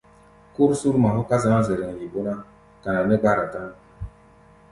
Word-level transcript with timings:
Kúr 0.53 0.69
Surma 0.81 1.09
hɔ́ 1.15 1.27
ká 1.29 1.35
zǎŋ 1.43 1.59
Zɛrɛŋ, 1.67 1.91
yi 1.99 2.05
bó 2.11 2.19
ná, 2.27 2.33
kana 2.81 3.01
nɛ́ 3.07 3.17
gbára 3.21 3.45
tán. 3.53 3.69